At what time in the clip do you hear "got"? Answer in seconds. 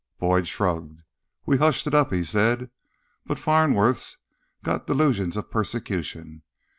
4.63-4.87